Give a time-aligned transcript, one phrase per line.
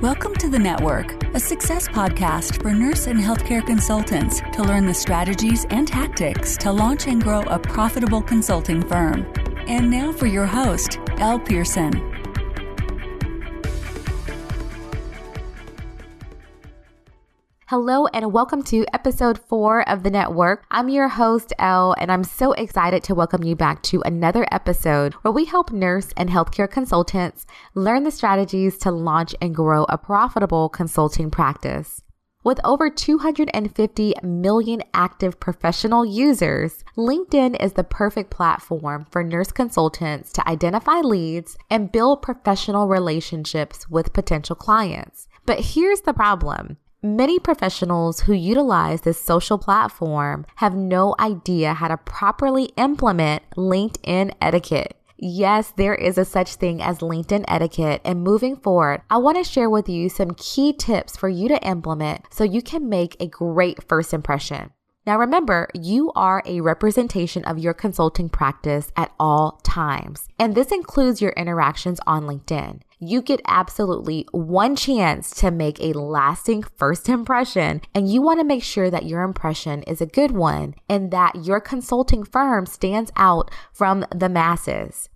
[0.00, 4.94] Welcome to the network, a success podcast for nurse and healthcare consultants to learn the
[4.94, 9.30] strategies and tactics to launch and grow a profitable consulting firm.
[9.66, 12.09] And now for your host, Elle Pearson.
[17.70, 20.64] Hello and welcome to episode four of the network.
[20.72, 25.14] I'm your host, Elle, and I'm so excited to welcome you back to another episode
[25.22, 27.46] where we help nurse and healthcare consultants
[27.76, 32.02] learn the strategies to launch and grow a profitable consulting practice.
[32.42, 40.32] With over 250 million active professional users, LinkedIn is the perfect platform for nurse consultants
[40.32, 45.28] to identify leads and build professional relationships with potential clients.
[45.46, 51.88] But here's the problem Many professionals who utilize this social platform have no idea how
[51.88, 54.98] to properly implement LinkedIn etiquette.
[55.16, 58.02] Yes, there is a such thing as LinkedIn etiquette.
[58.04, 61.66] And moving forward, I want to share with you some key tips for you to
[61.66, 64.70] implement so you can make a great first impression.
[65.06, 70.70] Now, remember, you are a representation of your consulting practice at all times, and this
[70.70, 72.82] includes your interactions on LinkedIn.
[72.98, 78.44] You get absolutely one chance to make a lasting first impression, and you want to
[78.44, 83.10] make sure that your impression is a good one and that your consulting firm stands
[83.16, 85.08] out from the masses.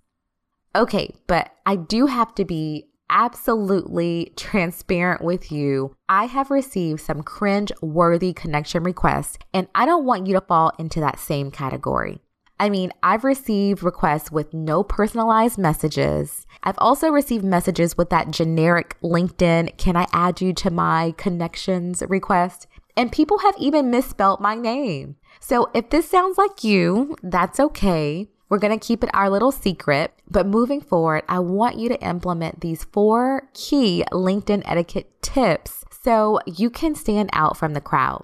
[0.75, 5.95] Okay, but I do have to be absolutely transparent with you.
[6.09, 10.71] I have received some cringe worthy connection requests, and I don't want you to fall
[10.79, 12.21] into that same category.
[12.59, 16.47] I mean, I've received requests with no personalized messages.
[16.63, 22.01] I've also received messages with that generic LinkedIn, can I add you to my connections
[22.07, 22.67] request?
[22.95, 25.17] And people have even misspelled my name.
[25.41, 28.29] So if this sounds like you, that's okay.
[28.47, 32.01] We're going to keep it our little secret, but moving forward, I want you to
[32.01, 38.23] implement these four key LinkedIn etiquette tips so you can stand out from the crowd.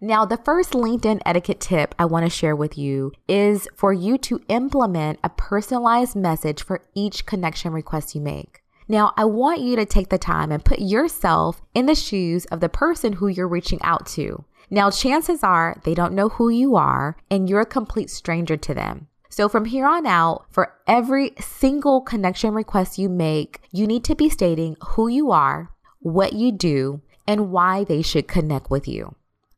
[0.00, 4.18] Now, the first LinkedIn etiquette tip I want to share with you is for you
[4.18, 8.62] to implement a personalized message for each connection request you make.
[8.88, 12.60] Now, I want you to take the time and put yourself in the shoes of
[12.60, 14.44] the person who you're reaching out to.
[14.70, 18.74] Now, chances are they don't know who you are and you're a complete stranger to
[18.74, 19.08] them.
[19.28, 24.14] So from here on out, for every single connection request you make, you need to
[24.14, 29.14] be stating who you are, what you do, and why they should connect with you.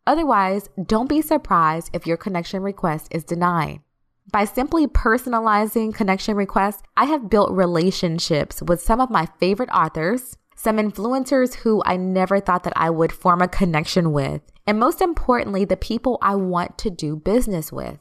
[0.07, 3.81] Otherwise, don't be surprised if your connection request is denied.
[4.33, 10.37] By simply personalizing connection requests, I have built relationships with some of my favorite authors,
[10.57, 15.01] some influencers who I never thought that I would form a connection with, and most
[15.01, 17.99] importantly, the people I want to do business with.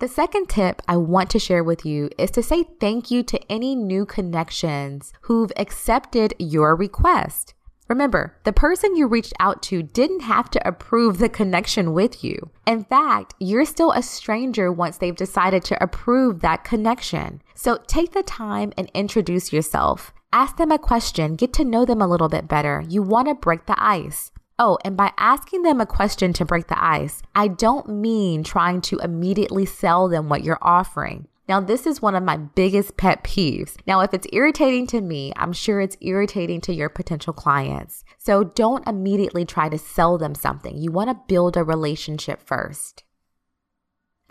[0.00, 3.52] The second tip I want to share with you is to say thank you to
[3.52, 7.52] any new connections who've accepted your request.
[7.86, 12.48] Remember, the person you reached out to didn't have to approve the connection with you.
[12.66, 17.42] In fact, you're still a stranger once they've decided to approve that connection.
[17.54, 20.14] So take the time and introduce yourself.
[20.32, 22.82] Ask them a question, get to know them a little bit better.
[22.88, 24.32] You want to break the ice.
[24.62, 28.82] Oh, and by asking them a question to break the ice, I don't mean trying
[28.82, 31.28] to immediately sell them what you're offering.
[31.48, 33.76] Now, this is one of my biggest pet peeves.
[33.86, 38.04] Now, if it's irritating to me, I'm sure it's irritating to your potential clients.
[38.18, 40.76] So don't immediately try to sell them something.
[40.76, 43.02] You want to build a relationship first.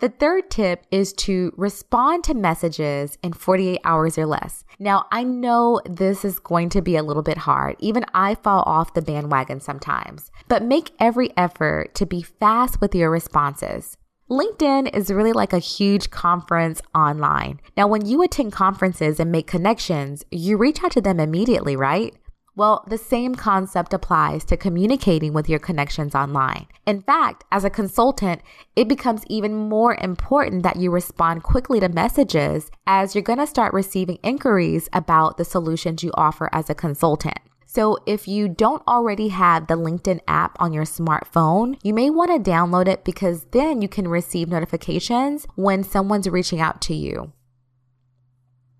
[0.00, 4.64] The third tip is to respond to messages in 48 hours or less.
[4.78, 7.76] Now, I know this is going to be a little bit hard.
[7.80, 12.94] Even I fall off the bandwagon sometimes, but make every effort to be fast with
[12.94, 13.98] your responses.
[14.30, 17.60] LinkedIn is really like a huge conference online.
[17.76, 22.14] Now, when you attend conferences and make connections, you reach out to them immediately, right?
[22.60, 26.66] Well, the same concept applies to communicating with your connections online.
[26.84, 28.42] In fact, as a consultant,
[28.76, 33.46] it becomes even more important that you respond quickly to messages as you're going to
[33.46, 37.38] start receiving inquiries about the solutions you offer as a consultant.
[37.64, 42.30] So, if you don't already have the LinkedIn app on your smartphone, you may want
[42.30, 47.32] to download it because then you can receive notifications when someone's reaching out to you.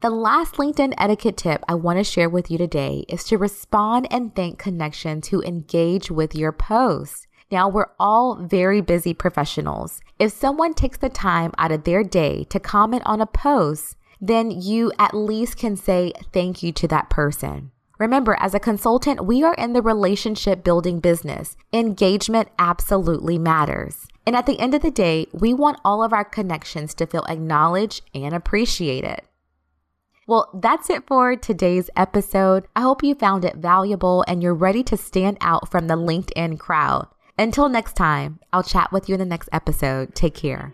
[0.01, 4.09] The last LinkedIn etiquette tip I want to share with you today is to respond
[4.11, 7.27] and thank connections who engage with your posts.
[7.53, 10.01] Now, we're all very busy professionals.
[10.19, 14.51] If someone takes the time out of their day to comment on a post, then
[14.51, 17.71] you at least can say thank you to that person.
[17.99, 21.59] Remember, as a consultant, we are in the relationship building business.
[21.75, 24.07] Engagement absolutely matters.
[24.27, 27.27] And at the end of the day, we want all of our connections to feel
[27.29, 29.21] acknowledged and appreciated.
[30.31, 32.69] Well, that's it for today's episode.
[32.77, 36.57] I hope you found it valuable and you're ready to stand out from the LinkedIn
[36.57, 37.09] crowd.
[37.37, 40.15] Until next time, I'll chat with you in the next episode.
[40.15, 40.73] Take care.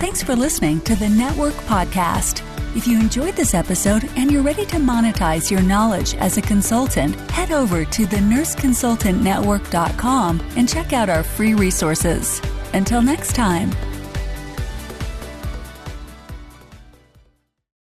[0.00, 2.42] Thanks for listening to the Network Podcast.
[2.76, 7.16] If you enjoyed this episode and you're ready to monetize your knowledge as a consultant,
[7.30, 12.42] head over to thenurseconsultantnetwork.com and check out our free resources.
[12.72, 13.89] Until next time.